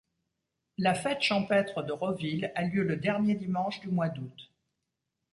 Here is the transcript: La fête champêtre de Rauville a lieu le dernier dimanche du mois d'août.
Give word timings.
La 0.79 0.95
fête 0.95 1.21
champêtre 1.21 1.83
de 1.83 1.91
Rauville 1.91 2.51
a 2.55 2.63
lieu 2.63 2.81
le 2.83 2.95
dernier 2.97 3.35
dimanche 3.35 3.81
du 3.81 3.89
mois 3.89 4.09
d'août. 4.09 4.49